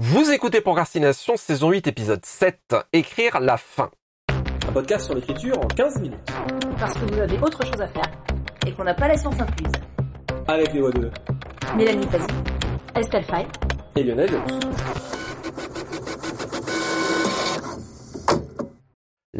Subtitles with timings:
[0.00, 3.90] Vous écoutez Procrastination, saison 8, épisode 7, écrire la fin.
[4.68, 6.20] Un podcast sur l'écriture en 15 minutes.
[6.78, 8.08] Parce que vous avez autre chose à faire
[8.64, 9.72] et qu'on n'a pas la science incluse.
[10.46, 11.10] Avec les voix de
[11.76, 12.26] Mélanie Fazi,
[12.94, 13.44] Estelle Fay
[13.96, 14.60] et Lionel Jones.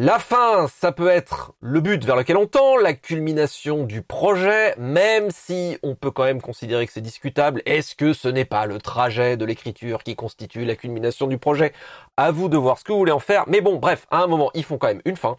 [0.00, 4.76] La fin, ça peut être le but vers lequel on tend, la culmination du projet,
[4.78, 7.62] même si on peut quand même considérer que c'est discutable.
[7.66, 11.72] Est-ce que ce n'est pas le trajet de l'écriture qui constitue la culmination du projet?
[12.16, 13.42] À vous de voir ce que vous voulez en faire.
[13.48, 15.36] Mais bon, bref, à un moment, ils font quand même une fin.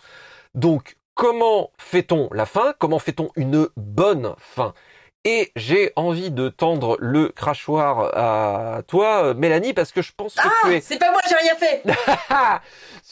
[0.56, 2.74] Donc, comment fait-on la fin?
[2.80, 4.74] Comment fait-on une bonne fin?
[5.30, 10.42] Et j'ai envie de tendre le crachoir à toi, Mélanie, parce que je pense que
[10.44, 10.82] ah, tu es...
[10.82, 11.84] c'est pas moi, j'ai rien fait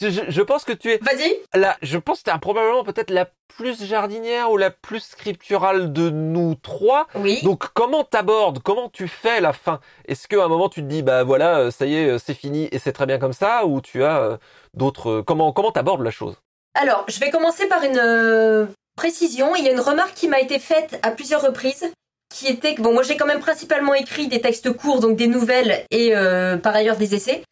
[0.00, 0.98] je, je, pense que tu es...
[0.98, 5.00] Vas-y Là, je pense que tu es probablement peut-être la plus jardinière ou la plus
[5.00, 7.06] scripturale de nous trois.
[7.14, 7.40] Oui.
[7.44, 9.78] Donc, comment t'abordes Comment tu fais la fin?
[10.06, 12.80] Est-ce qu'à un moment, tu te dis, bah voilà, ça y est, c'est fini et
[12.80, 14.36] c'est très bien comme ça Ou tu as euh,
[14.74, 15.22] d'autres...
[15.24, 16.36] Comment comment t'abordes la chose?
[16.74, 19.54] Alors, je vais commencer par une euh, précision.
[19.54, 21.92] Il y a une remarque qui m'a été faite à plusieurs reprises
[22.28, 25.28] qui était que bon moi j'ai quand même principalement écrit des textes courts donc des
[25.28, 27.42] nouvelles et euh, par ailleurs des essais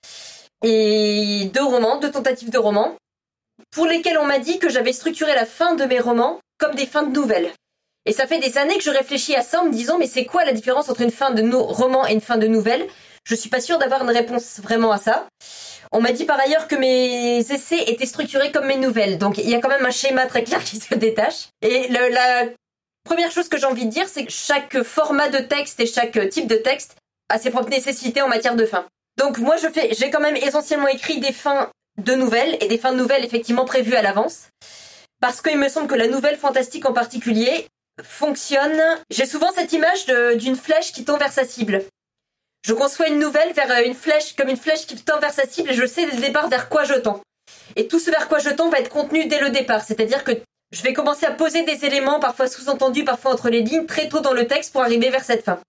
[0.63, 2.97] et deux romans deux tentatives de romans
[3.71, 6.87] pour lesquels on m'a dit que j'avais structuré la fin de mes romans comme des
[6.87, 7.51] fins de nouvelles.
[8.07, 10.25] Et ça fait des années que je réfléchis à ça en me disant mais c'est
[10.25, 12.87] quoi la différence entre une fin de roman et une fin de nouvelle?
[13.25, 15.27] Je suis pas sûre d'avoir une réponse vraiment à ça.
[15.91, 19.49] On m'a dit par ailleurs que mes essais étaient structurés comme mes nouvelles, donc il
[19.49, 21.49] y a quand même un schéma très clair qui se détache.
[21.63, 22.45] Et le, la
[23.07, 26.29] Première chose que j'ai envie de dire, c'est que chaque format de texte et chaque
[26.29, 26.97] type de texte
[27.29, 28.85] a ses propres nécessités en matière de fin.
[29.17, 32.79] Donc moi, je fais, j'ai quand même essentiellement écrit des fins de nouvelles et des
[32.79, 34.49] fins de nouvelles effectivement prévues à l'avance,
[35.21, 37.69] parce qu'il me semble que la nouvelle fantastique en particulier
[38.03, 38.83] fonctionne.
[39.11, 41.85] J'ai souvent cette image d'une flèche qui tend vers sa cible.
[42.67, 45.47] Je conçois une nouvelle vers euh, une flèche comme une flèche qui tend vers sa
[45.47, 47.21] cible et je sais dès le départ vers quoi je tends.
[47.77, 50.33] Et tout ce vers quoi je tends va être contenu dès le départ, c'est-à-dire que
[50.73, 54.21] je vais commencer à poser des éléments, parfois sous-entendus, parfois entre les lignes, très tôt
[54.21, 55.61] dans le texte pour arriver vers cette fin.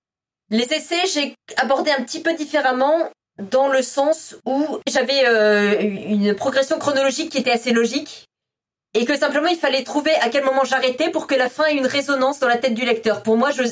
[0.49, 6.33] Les essais, j'ai abordé un petit peu différemment dans le sens où j'avais euh, une
[6.33, 8.25] progression chronologique qui était assez logique
[8.93, 11.75] et que simplement il fallait trouver à quel moment j'arrêtais pour que la fin ait
[11.75, 13.21] une résonance dans la tête du lecteur.
[13.21, 13.63] Pour moi, je,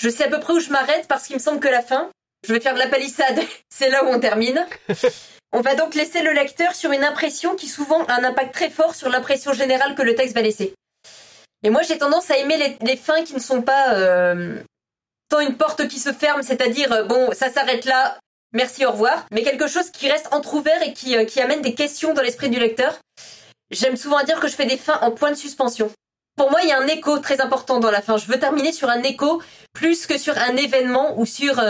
[0.00, 2.10] je sais à peu près où je m'arrête parce qu'il me semble que la fin,
[2.46, 3.38] je vais faire de la palissade,
[3.68, 4.66] c'est là où on termine.
[5.56, 8.68] On va donc laisser le lecteur sur une impression qui souvent a un impact très
[8.68, 10.74] fort sur l'impression générale que le texte va laisser.
[11.62, 14.58] Et moi j'ai tendance à aimer les, fins qui ne sont pas euh,
[15.30, 18.18] tant une porte qui se ferme, c'est-à-dire euh, bon ça s'arrête là,
[18.52, 22.12] merci au revoir, mais quelque chose qui reste entrouvert et euh, qui amène des questions
[22.12, 22.98] dans l'esprit du lecteur.
[23.70, 25.90] J'aime souvent dire que je fais des fins en point de suspension.
[26.36, 28.18] Pour moi, il y a un écho très important dans la fin.
[28.18, 29.40] Je veux terminer sur un écho
[29.72, 31.62] plus que sur un événement ou sur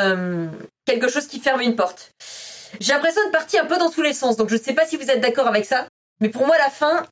[0.85, 2.11] quelque chose qui ferme une porte.
[2.81, 4.87] J'ai l'impression de partir un peu dans tous les sens, donc je ne sais pas
[4.87, 5.87] si vous êtes d'accord avec ça.
[6.21, 7.05] Mais pour moi, la fin,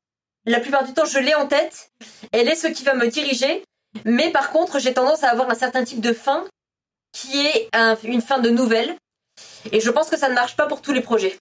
[0.47, 1.91] la plupart du temps, je l'ai en tête.
[2.33, 3.63] Elle est ce qui va me diriger.
[4.05, 6.45] Mais par contre, j'ai tendance à avoir un certain type de fin
[7.13, 7.71] qui est
[8.03, 8.97] une fin de nouvelle.
[9.73, 11.39] Et je pense que ça ne marche pas pour tous les projets.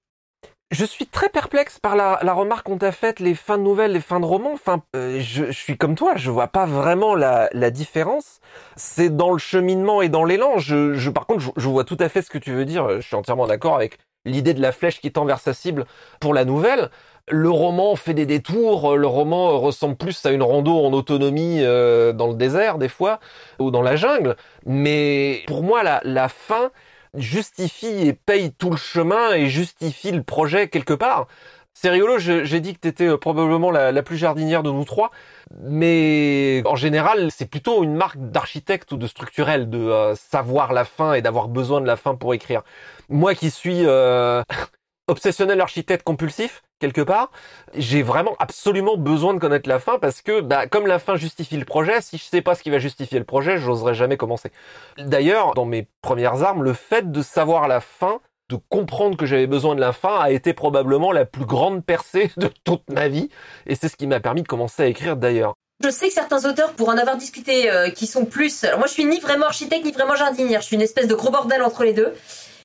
[0.71, 4.01] Je suis très perplexe par la, remarque qu'on t'a faite, les fins de nouvelles, les
[4.01, 4.53] fins de romans.
[4.53, 8.39] Enfin, euh, je, suis comme toi, je vois pas vraiment la, différence.
[8.75, 10.57] C'est dans le cheminement et dans l'élan.
[10.57, 13.01] Je, par contre, je, vois tout à fait ce que tu veux dire.
[13.01, 15.85] Je suis entièrement d'accord avec l'idée de la flèche qui tend vers sa cible
[16.19, 16.89] pour la nouvelle.
[17.29, 22.11] Le roman fait des détours, le roman ressemble plus à une rando en autonomie euh,
[22.11, 23.19] dans le désert des fois,
[23.59, 24.35] ou dans la jungle.
[24.65, 26.71] Mais pour moi, la, la fin
[27.13, 31.27] justifie et paye tout le chemin et justifie le projet quelque part.
[31.73, 35.11] C'est rigolo, j'ai dit que tu étais euh, probablement la, plus jardinière de nous trois,
[35.59, 40.85] mais en général, c'est plutôt une marque d'architecte ou de structurel de euh, savoir la
[40.85, 42.61] fin et d'avoir besoin de la fin pour écrire.
[43.09, 44.43] Moi qui suis euh,
[45.07, 47.31] obsessionnel architecte compulsif, quelque part,
[47.73, 51.57] j'ai vraiment absolument besoin de connaître la fin parce que, bah, comme la fin justifie
[51.57, 54.51] le projet, si je sais pas ce qui va justifier le projet, j'oserais jamais commencer.
[54.97, 58.21] D'ailleurs, dans mes premières armes, le fait de savoir la fin,
[58.53, 62.31] de comprendre que j'avais besoin de la fin a été probablement la plus grande percée
[62.37, 63.29] de toute ma vie
[63.65, 65.53] et c'est ce qui m'a permis de commencer à écrire d'ailleurs.
[65.83, 68.63] Je sais que certains auteurs, pour en avoir discuté, euh, qui sont plus...
[68.63, 71.15] Alors moi je suis ni vraiment architecte ni vraiment jardinière, je suis une espèce de
[71.15, 72.13] gros bordel entre les deux.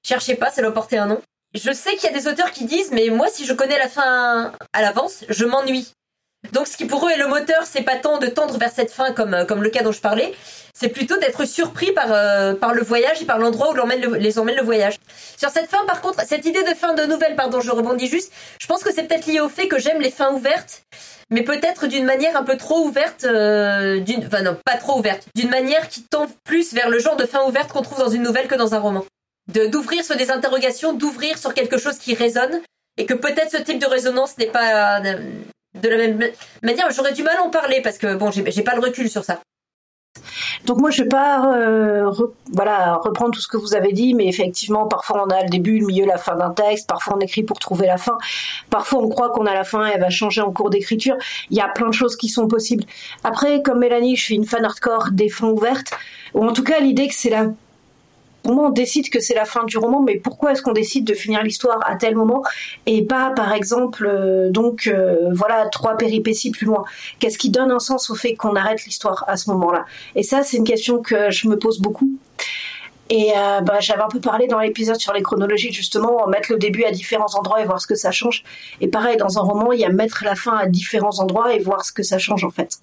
[0.07, 1.21] Cherchez pas, ça doit porter un nom
[1.55, 3.89] je sais qu'il y a des auteurs qui disent, mais moi, si je connais la
[3.89, 5.93] fin à l'avance, je m'ennuie.
[6.53, 8.91] Donc, ce qui pour eux est le moteur, c'est pas tant de tendre vers cette
[8.91, 10.33] fin comme, comme le cas dont je parlais,
[10.73, 13.75] c'est plutôt d'être surpris par, euh, par le voyage et par l'endroit où
[14.15, 14.97] les emmène le voyage.
[15.37, 18.33] Sur cette fin, par contre, cette idée de fin de nouvelle, pardon, je rebondis juste,
[18.61, 20.85] je pense que c'est peut-être lié au fait que j'aime les fins ouvertes,
[21.31, 25.27] mais peut-être d'une manière un peu trop ouverte, euh, d'une, enfin non, pas trop ouverte,
[25.35, 28.23] d'une manière qui tend plus vers le genre de fin ouverte qu'on trouve dans une
[28.23, 29.05] nouvelle que dans un roman.
[29.53, 32.61] de d'ouvrir sur des interrogations, d'ouvrir sur quelque chose qui résonne,
[32.97, 35.19] et que peut-être ce type de résonance n'est pas de,
[35.75, 36.21] de la même
[36.63, 36.91] manière.
[36.91, 39.41] J'aurais du mal à en parler parce que bon, j'ai pas le recul sur ça.
[40.65, 42.11] Donc moi je vais pas euh,
[42.53, 45.79] voilà reprendre tout ce que vous avez dit, mais effectivement parfois on a le début,
[45.79, 48.19] le milieu, la fin d'un texte, parfois on écrit pour trouver la fin,
[48.71, 51.17] parfois on croit qu'on a la fin, et elle va changer en cours d'écriture.
[51.51, 52.85] Il y a plein de choses qui sont possibles.
[53.25, 55.93] Après, comme Mélanie, je suis une fan hardcore des fins ouvertes,
[56.35, 57.47] ou en tout cas l'idée que c'est la
[58.57, 61.43] on décide que c'est la fin du roman, mais pourquoi est-ce qu'on décide de finir
[61.43, 62.43] l'histoire à tel moment
[62.87, 66.85] et pas, par exemple, euh, donc euh, voilà trois péripéties plus loin?
[67.19, 69.85] Qu'est-ce qui donne un sens au fait qu'on arrête l'histoire à ce moment-là?
[70.15, 72.11] Et ça, c'est une question que je me pose beaucoup.
[73.11, 76.59] Et euh, bah, j'avais un peu parlé dans l'épisode sur les chronologies, justement, mettre le
[76.59, 78.45] début à différents endroits et voir ce que ça change.
[78.81, 81.59] Et pareil, dans un roman, il y a mettre la fin à différents endroits et
[81.59, 82.79] voir ce que ça change en fait.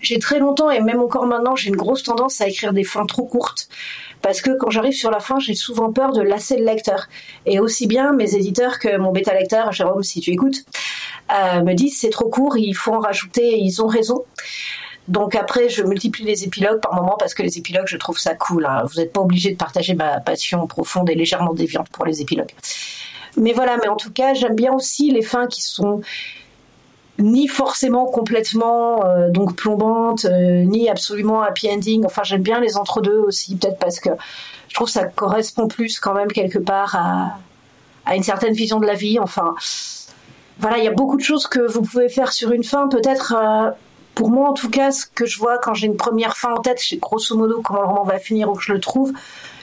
[0.00, 3.06] J'ai très longtemps, et même encore maintenant, j'ai une grosse tendance à écrire des fins
[3.06, 3.68] trop courtes
[4.22, 7.08] parce que quand j'arrive sur la fin, j'ai souvent peur de lasser le lecteur.
[7.46, 10.64] Et aussi bien mes éditeurs que mon bêta lecteur, Jérôme, si tu écoutes,
[11.32, 14.24] euh, me disent c'est trop court, il faut en rajouter, ils ont raison.
[15.08, 18.34] Donc après, je multiplie les épilogues par moment parce que les épilogues, je trouve ça
[18.34, 18.66] cool.
[18.66, 18.84] Hein.
[18.84, 22.52] Vous n'êtes pas obligé de partager ma passion profonde et légèrement déviante pour les épilogues.
[23.36, 26.00] Mais voilà, mais en tout cas, j'aime bien aussi les fins qui sont
[27.20, 32.04] ni forcément complètement euh, donc plombante, euh, ni absolument happy ending.
[32.06, 34.10] Enfin, j'aime bien les entre-deux aussi, peut-être parce que
[34.68, 37.38] je trouve que ça correspond plus quand même quelque part à,
[38.06, 39.18] à une certaine vision de la vie.
[39.18, 39.54] Enfin,
[40.58, 42.88] voilà, il y a beaucoup de choses que vous pouvez faire sur une fin.
[42.88, 43.70] Peut-être, euh,
[44.14, 46.60] pour moi en tout cas, ce que je vois quand j'ai une première fin en
[46.60, 49.12] tête, grosso modo comment le roman va finir ou que je le trouve.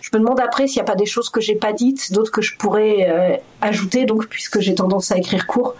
[0.01, 2.31] Je me demande après s'il n'y a pas des choses que j'ai pas dites, d'autres
[2.31, 5.75] que je pourrais ajouter, donc puisque j'ai tendance à écrire court.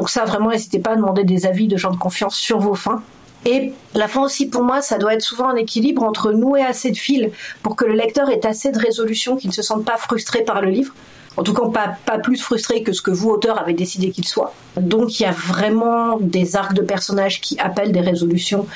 [0.00, 2.74] Donc ça, vraiment, n'hésitez pas à demander des avis de gens de confiance sur vos
[2.74, 3.02] fins.
[3.44, 6.90] Et la fin aussi, pour moi, ça doit être souvent un équilibre entre nouer assez
[6.90, 7.28] de fils
[7.62, 10.62] pour que le lecteur ait assez de résolution, qu'il ne se sente pas frustré par
[10.62, 10.94] le livre.
[11.36, 14.26] En tout cas, pas, pas plus frustré que ce que vous, auteur, avez décidé qu'il
[14.26, 14.54] soit.
[14.78, 18.66] Donc, il y a vraiment des arcs de personnages qui appellent des résolutions.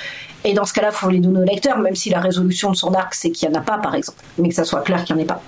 [0.45, 2.77] Et dans ce cas-là, il faut les donner au lecteur, même si la résolution de
[2.77, 4.19] son arc, c'est qu'il n'y en a pas, par exemple.
[4.37, 5.41] Mais que ça soit clair qu'il n'y en ait pas.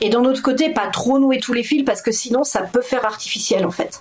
[0.00, 2.82] Et d'un autre côté, pas trop nouer tous les fils, parce que sinon, ça peut
[2.82, 4.00] faire artificiel, en fait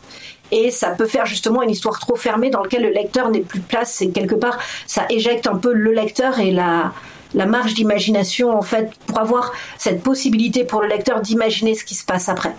[0.52, 3.60] et ça peut faire justement une histoire trop fermée dans laquelle le lecteur n'est plus
[3.60, 6.92] de place et quelque part ça éjecte un peu le lecteur et la
[7.34, 12.06] marge d'imagination en fait pour avoir cette possibilité pour le lecteur d'imaginer ce qui se
[12.06, 12.54] passe après.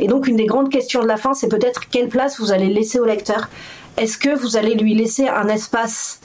[0.00, 2.68] Et donc une des grandes questions de la fin, c'est peut-être quelle place vous allez
[2.68, 3.48] laisser au lecteur?
[3.96, 6.20] Est-ce que vous allez lui laisser un espace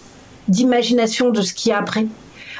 [0.47, 2.07] d'imagination de ce qui est après?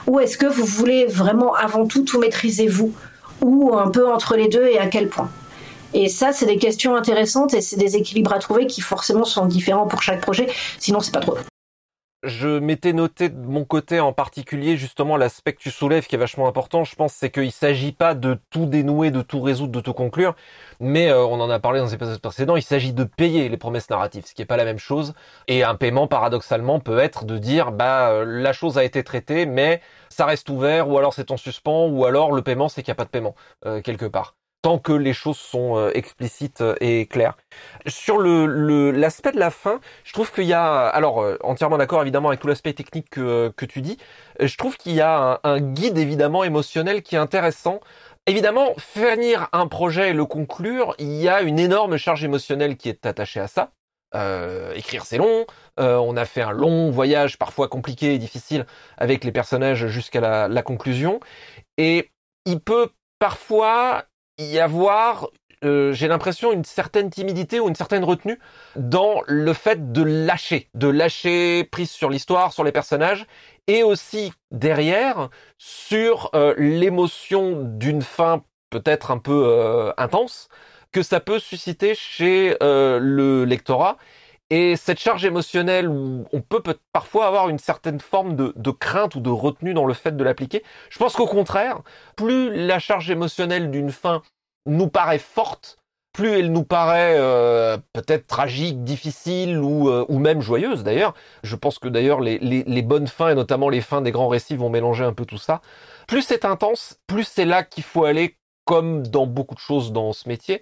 [0.06, 2.94] Ou est-ce que vous voulez vraiment avant tout tout maîtriser vous?
[3.42, 5.30] Ou un peu entre les deux et à quel point?
[5.94, 9.46] Et ça, c'est des questions intéressantes et c'est des équilibres à trouver qui forcément sont
[9.46, 10.48] différents pour chaque projet.
[10.80, 11.38] Sinon, c'est pas trop.
[12.24, 16.18] Je m'étais noté de mon côté en particulier justement l'aspect que tu soulèves qui est
[16.18, 16.84] vachement important.
[16.84, 20.36] Je pense c'est qu'il s'agit pas de tout dénouer, de tout résoudre, de tout conclure,
[20.80, 22.56] mais euh, on en a parlé dans les épisodes précédents.
[22.56, 25.14] Il s'agit de payer les promesses narratives, ce qui est pas la même chose.
[25.48, 29.46] Et un paiement paradoxalement peut être de dire bah euh, la chose a été traitée,
[29.46, 29.80] mais
[30.10, 32.96] ça reste ouvert, ou alors c'est en suspens, ou alors le paiement c'est qu'il n'y
[32.96, 33.36] a pas de paiement
[33.68, 37.38] euh, quelque part tant que les choses sont euh, explicites euh, et claires.
[37.86, 42.02] Sur le l'aspect de la fin, je trouve qu'il y a, alors euh, entièrement d'accord
[42.02, 43.98] évidemment avec tout l'aspect technique que, que tu dis,
[44.40, 47.80] je trouve qu'il y a un, guide évidemment émotionnel qui est intéressant.
[48.26, 52.90] Évidemment, finir un projet et le conclure, il y a une énorme charge émotionnelle qui
[52.90, 53.72] est attachée à ça.
[54.76, 55.46] écrire c'est long,
[55.78, 58.66] on a fait un long voyage parfois compliqué et difficile
[58.98, 61.22] avec les personnages jusqu'à la, la conclusion,
[61.78, 62.12] et
[62.46, 64.04] il peut parfois
[64.38, 65.30] y avoir,
[65.64, 68.40] euh, j'ai l'impression, une certaine timidité ou une certaine retenue
[68.76, 73.26] dans le fait de lâcher, de lâcher prise sur l'histoire, sur les personnages,
[73.68, 80.50] et aussi derrière sur euh, l'émotion d'une fin peut-être un peu euh, intense
[80.92, 83.98] que ça peut susciter chez le lectorat.
[84.50, 89.16] Et cette charge émotionnelle où on peut, peut parfois avoir une certaine forme de, crainte
[89.16, 91.82] ou de retenue dans le fait de l'appliquer, je pense qu'au contraire,
[92.16, 94.22] plus la charge émotionnelle d'une fin
[94.66, 95.78] nous paraît forte,
[96.14, 101.14] plus elle nous paraît euh, peut-être tragique, difficile ou, euh, ou même joyeuse d'ailleurs.
[101.44, 104.70] Je pense que d'ailleurs les, bonnes fins et notamment les fins des grands récits vont
[104.70, 105.62] mélanger un peu tout ça.
[106.08, 110.12] Plus c'est intense, plus c'est là qu'il faut aller comme dans beaucoup de choses dans
[110.14, 110.62] ce métier.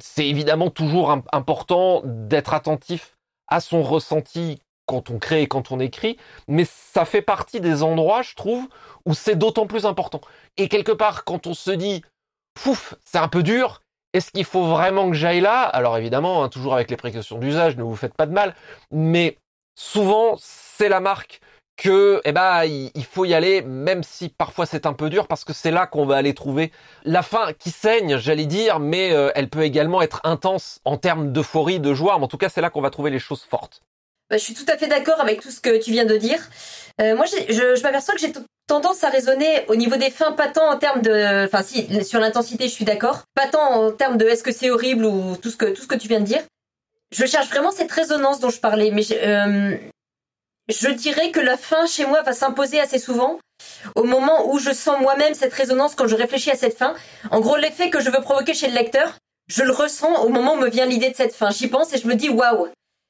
[0.00, 3.16] C'est évidemment toujours important d'être attentif
[3.48, 6.16] à son ressenti quand on crée et quand on écrit,
[6.48, 8.68] mais ça fait partie des endroits, je trouve,
[9.06, 10.20] où c'est d'autant plus important.
[10.56, 12.02] Et quelque part, quand on se dit,
[12.54, 13.82] pouf, c'est un peu dur,
[14.12, 15.62] est-ce qu'il faut vraiment que j'aille là?
[15.62, 18.54] Alors évidemment, hein, toujours avec les précautions d'usage, ne vous faites pas de mal,
[18.90, 19.38] mais
[19.74, 21.40] souvent, c'est la marque
[21.76, 25.44] que eh ben il faut y aller même si parfois c'est un peu dur parce
[25.44, 26.70] que c'est là qu'on va aller trouver
[27.04, 31.32] la fin qui saigne j'allais dire mais euh, elle peut également être intense en termes
[31.32, 33.82] d'euphorie de joie mais en tout cas c'est là qu'on va trouver les choses fortes.
[34.30, 36.38] Bah, je suis tout à fait d'accord avec tout ce que tu viens de dire.
[37.00, 38.32] Euh, moi je, je m'aperçois que j'ai
[38.66, 42.20] tendance à raisonner au niveau des fins pas tant en termes de enfin si sur
[42.20, 45.50] l'intensité je suis d'accord pas tant en termes de est-ce que c'est horrible ou tout
[45.50, 46.42] ce que tout ce que tu viens de dire.
[47.12, 49.02] Je cherche vraiment cette résonance dont je parlais mais
[50.68, 53.38] je dirais que la fin chez moi va s'imposer assez souvent
[53.94, 56.94] au moment où je sens moi-même cette résonance quand je réfléchis à cette fin.
[57.30, 59.16] En gros, l'effet que je veux provoquer chez le lecteur,
[59.48, 61.50] je le ressens au moment où me vient l'idée de cette fin.
[61.50, 62.68] J'y pense et je me dis waouh,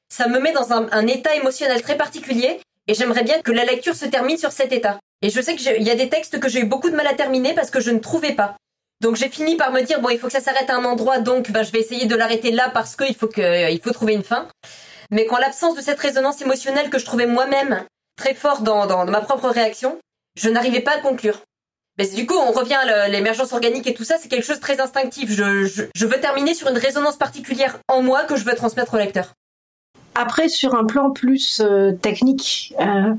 [0.09, 3.95] ça me met dans un, état émotionnel très particulier et j'aimerais bien que la lecture
[3.95, 4.99] se termine sur cet état.
[5.21, 7.13] Et je sais qu'il y a des textes que j'ai eu beaucoup de mal à
[7.13, 8.57] terminer parce que je ne trouvais pas.
[9.01, 11.19] Donc j'ai fini par me dire bon il faut que ça s'arrête à un endroit
[11.19, 14.23] donc ben, je vais essayer de l'arrêter là parce qu'il faut que faut trouver une
[14.23, 14.47] fin
[15.13, 17.85] mais qu'en l'absence de cette résonance émotionnelle que je trouvais moi-même
[18.17, 19.99] très fort dans, ma propre réaction,
[20.35, 21.41] je n'arrivais pas à conclure.
[21.99, 24.61] Mais du coup, on revient à l'émergence organique et tout ça, c'est quelque chose de
[24.61, 25.29] très instinctif.
[25.29, 29.33] Je, veux terminer sur une résonance particulière en moi que je veux transmettre au lecteur.
[30.15, 33.13] Après, sur un plan plus euh, technique, euh,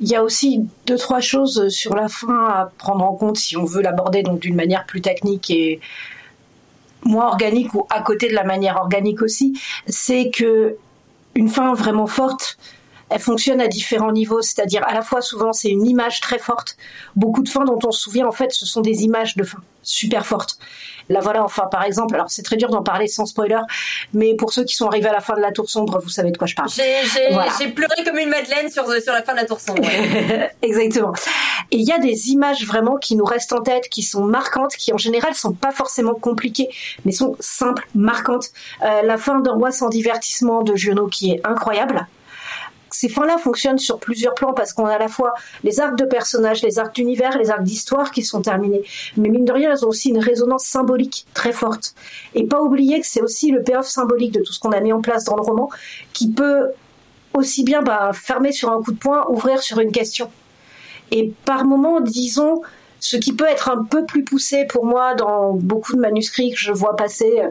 [0.00, 3.56] il y a aussi deux trois choses sur la fin à prendre en compte si
[3.56, 5.80] on veut l'aborder d'une manière plus technique et
[7.04, 9.60] moins organique ou à côté de la manière organique aussi.
[9.86, 10.76] C'est que
[11.34, 12.58] une fin vraiment forte,
[13.10, 16.76] elle fonctionne à différents niveaux, c'est-à-dire à la fois souvent c'est une image très forte.
[17.14, 19.58] Beaucoup de fins dont on se souvient en fait, ce sont des images de fin
[19.82, 20.58] super fortes.
[21.08, 23.60] Là voilà, enfin par exemple, alors c'est très dur d'en parler sans spoiler,
[24.14, 26.30] mais pour ceux qui sont arrivés à la fin de la Tour sombre, vous savez
[26.30, 26.70] de quoi je parle.
[27.58, 29.82] J'ai pleuré comme une madeleine sur sur la fin de la Tour sombre.
[30.62, 31.12] Exactement.
[31.72, 34.76] Et il y a des images vraiment qui nous restent en tête, qui sont marquantes,
[34.76, 36.68] qui en général sont pas forcément compliquées,
[37.06, 38.50] mais sont simples, marquantes.
[38.82, 42.06] Euh, la fin d'un roi sans divertissement de Giono qui est incroyable
[42.94, 45.32] ces fins-là fonctionnent sur plusieurs plans parce qu'on a à la fois
[45.64, 48.82] les arcs de personnages, les arcs d'univers, les arcs d'histoire qui sont terminés.
[49.16, 51.94] Mais mine de rien, elles ont aussi une résonance symbolique très forte.
[52.34, 54.92] Et pas oublier que c'est aussi le payoff symbolique de tout ce qu'on a mis
[54.92, 55.70] en place dans le roman
[56.12, 56.68] qui peut
[57.34, 60.30] aussi bien bah, fermer sur un coup de poing, ouvrir sur une question.
[61.12, 62.62] Et par moments, disons,
[62.98, 66.58] ce qui peut être un peu plus poussé pour moi dans beaucoup de manuscrits que
[66.58, 67.42] je vois passer,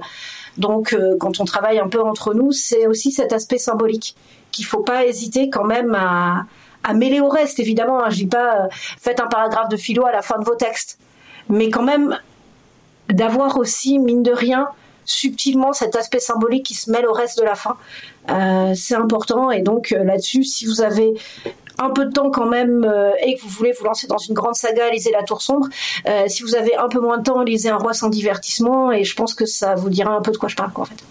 [0.57, 4.15] donc euh, quand on travaille un peu entre nous, c'est aussi cet aspect symbolique
[4.51, 6.45] qu'il faut pas hésiter quand même à,
[6.93, 7.59] mêler au reste.
[7.59, 10.43] Évidemment, hein, je dis pas euh, faites un paragraphe de philo à la fin de
[10.43, 10.99] vos textes,
[11.47, 12.17] mais quand même
[13.09, 14.67] d'avoir aussi mine de rien
[15.05, 17.75] subtilement cet aspect symbolique qui se mêle au reste de la fin.
[18.29, 21.13] Euh, c'est important et donc là-dessus, si vous avez
[21.81, 22.85] un peu de temps quand même
[23.23, 25.67] et que vous voulez vous lancer dans une grande saga, lisez La Tour Sombre.
[26.27, 29.15] si vous avez un peu moins de temps, lisez Un Roi sans divertissement et je
[29.15, 31.03] pense que ça vous dira un peu de quoi je parle en fait.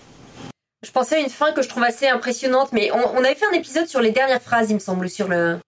[0.83, 3.53] Je pensais à une fin que je trouve assez impressionnante, mais on, avait fait un
[3.53, 5.59] épisode sur les dernières phrases, il me semble, sur le.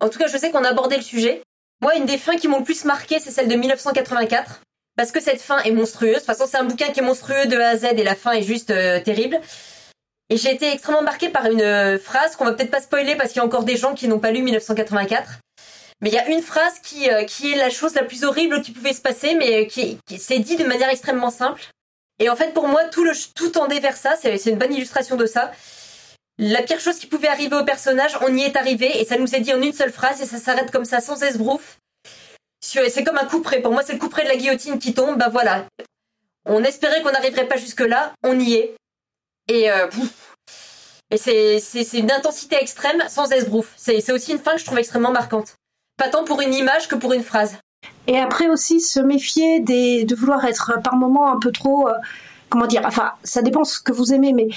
[0.00, 1.42] En tout cas, je sais qu'on abordait le sujet.
[1.80, 4.60] Moi, une des fins qui m'ont le plus marqué, c'est celle de 1984.
[4.96, 6.12] Parce que cette fin est monstrueuse.
[6.12, 8.14] De toute façon, c'est un bouquin qui est monstrueux de A à Z et la
[8.14, 9.40] fin est juste euh, terrible.
[10.34, 13.30] Et j'ai été extrêmement marquée par une euh, phrase qu'on va peut-être pas spoiler parce
[13.30, 15.38] qu'il y a encore des gens qui n'ont pas lu 1984.
[16.00, 18.60] Mais il y a une phrase qui, euh, qui est la chose la plus horrible
[18.60, 21.62] qui pouvait se passer, mais qui, qui s'est dit de manière extrêmement simple.
[22.18, 24.16] Et en fait, pour moi, tout, le, tout tendait vers ça.
[24.20, 25.52] C'est une bonne illustration de ça.
[26.40, 29.36] La pire chose qui pouvait arriver au personnage, on y est arrivé et ça nous
[29.36, 31.78] est dit en une seule phrase et ça s'arrête comme ça, sans esbrouf.
[32.60, 33.62] C'est comme un coup près.
[33.62, 35.16] Pour moi, c'est le coup près de la guillotine qui tombe.
[35.16, 35.64] Bah voilà.
[36.44, 38.12] On espérait qu'on n'arriverait pas jusque-là.
[38.24, 38.74] On y est.
[39.48, 39.86] Et, euh,
[41.14, 43.72] et c'est une intensité extrême sans esbrouf.
[43.76, 45.54] C'est aussi une fin que je trouve extrêmement marquante.
[45.96, 47.56] Pas tant pour une image que pour une phrase.
[48.06, 51.92] Et après aussi se méfier de vouloir être par moments un peu trop, euh,
[52.48, 54.48] comment dire, enfin ça dépend ce que vous aimez, mais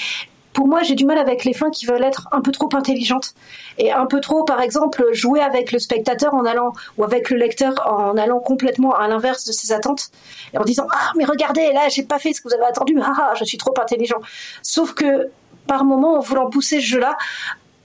[0.53, 3.35] pour moi j'ai du mal avec les fins qui veulent être un peu trop intelligentes
[3.77, 7.37] et un peu trop, par exemple, jouer avec le spectateur en allant ou avec le
[7.37, 10.09] lecteur en allant complètement à l'inverse de ses attentes
[10.53, 12.97] et en disant ah mais regardez là j'ai pas fait ce que vous avez attendu,
[13.01, 14.19] ah, ah je suis trop intelligent.
[14.63, 15.29] Sauf que
[15.67, 17.17] par moment, en voulant pousser ce jeu-là,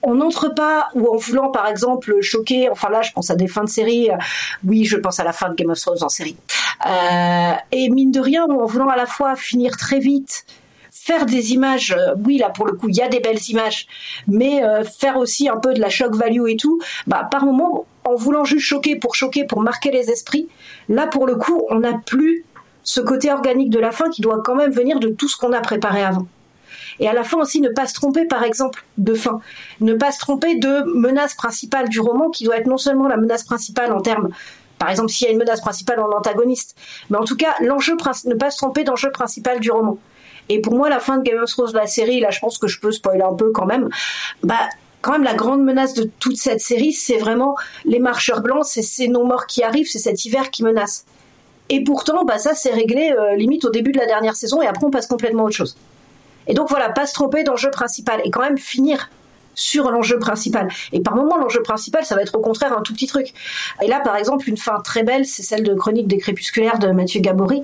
[0.03, 3.47] on n'entre pas ou en voulant par exemple choquer, enfin là je pense à des
[3.47, 4.17] fins de série, euh,
[4.65, 6.35] oui je pense à la fin de Game of Thrones en série,
[6.85, 10.45] euh, et mine de rien en voulant à la fois finir très vite,
[10.91, 13.87] faire des images, euh, oui là pour le coup il y a des belles images,
[14.27, 14.61] mais
[14.99, 18.43] faire aussi un peu de la shock value et tout, bah par moment en voulant
[18.43, 20.49] juste choquer pour choquer, pour marquer les esprits,
[20.89, 22.43] là pour le coup on n'a plus
[22.83, 25.53] ce côté organique de la fin qui doit quand même venir de tout ce qu'on
[25.53, 26.27] a préparé avant.
[26.99, 29.39] Et à la fin aussi, ne pas se tromper, par exemple, de fin.
[29.81, 33.17] Ne pas se tromper de menace principale du roman, qui doit être non seulement la
[33.17, 34.29] menace principale en termes
[34.79, 36.75] par exemple, s'il y a une menace principale en antagoniste.
[37.09, 37.95] Mais en tout cas, l'enjeu,
[38.25, 39.97] ne pas se tromper d'enjeu principal du roman.
[40.49, 42.67] Et pour moi, la fin de Game of Thrones, la série, là, je pense que
[42.67, 43.87] je peux spoiler un peu quand même.
[44.43, 44.67] Bah,
[45.01, 48.81] quand même la grande menace de toute cette série, c'est vraiment les marcheurs blancs, c'est
[48.81, 51.05] ces non-morts qui arrivent, c'est cet hiver qui menace.
[51.69, 54.67] Et pourtant, bah ça c'est réglé euh, limite au début de la dernière saison et
[54.67, 55.77] après on passe complètement à autre chose.
[56.47, 59.09] Et donc voilà, pas se tromper d'enjeu principal et quand même finir
[59.55, 60.67] sur l'enjeu principal.
[60.91, 63.33] Et par moment, l'enjeu principal, ça va être au contraire un tout petit truc.
[63.81, 66.87] Et là, par exemple, une fin très belle, c'est celle de Chronique des crépusculaires de
[66.87, 67.63] Mathieu Gabory,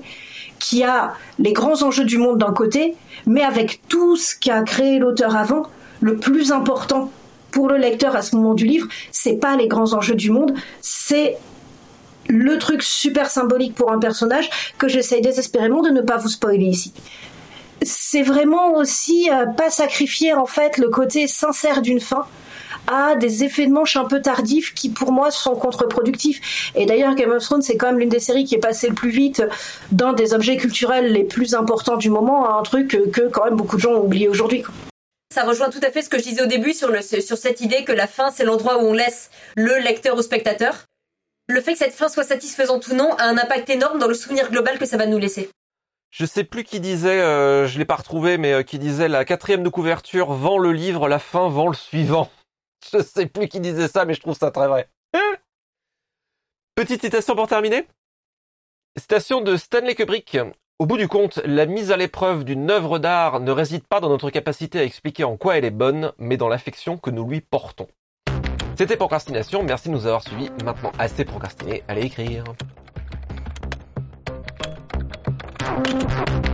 [0.58, 2.94] qui a les grands enjeux du monde d'un côté,
[3.26, 5.66] mais avec tout ce qu'a créé l'auteur avant,
[6.00, 7.10] le plus important
[7.50, 10.54] pour le lecteur à ce moment du livre, c'est pas les grands enjeux du monde,
[10.80, 11.36] c'est
[12.28, 16.66] le truc super symbolique pour un personnage que j'essaye désespérément de ne pas vous spoiler
[16.66, 16.92] ici.
[17.82, 22.26] C'est vraiment aussi euh, pas sacrifier en fait le côté sincère d'une fin
[22.86, 26.72] à des effets de manche un peu tardifs qui pour moi sont contre-productifs.
[26.74, 28.94] Et d'ailleurs Game of Thrones c'est quand même l'une des séries qui est passée le
[28.94, 29.42] plus vite
[29.92, 33.56] d'un des objets culturels les plus importants du moment à un truc que quand même
[33.56, 34.64] beaucoup de gens ont oublié aujourd'hui.
[35.32, 37.60] Ça rejoint tout à fait ce que je disais au début sur, le, sur cette
[37.60, 40.86] idée que la fin, c'est l'endroit où on laisse le lecteur ou spectateur.
[41.48, 44.14] Le fait que cette fin soit satisfaisante ou non a un impact énorme dans le
[44.14, 45.48] souvenir global que ça va nous laisser.
[46.10, 49.24] Je sais plus qui disait, euh, je l'ai pas retrouvé, mais euh, qui disait la
[49.24, 52.28] quatrième de couverture vend le livre, la fin vend le suivant.
[52.92, 54.88] Je sais plus qui disait ça, mais je trouve ça très vrai.
[56.74, 57.86] Petite citation pour terminer.
[58.98, 60.38] Citation de Stanley Kubrick.
[60.78, 64.08] Au bout du compte, la mise à l'épreuve d'une œuvre d'art ne réside pas dans
[64.08, 67.42] notre capacité à expliquer en quoi elle est bonne, mais dans l'affection que nous lui
[67.42, 67.88] portons.
[68.78, 70.48] C'était Procrastination, merci de nous avoir suivis.
[70.64, 72.44] Maintenant, assez procrastiné, allez écrire.
[75.82, 76.49] Thank you.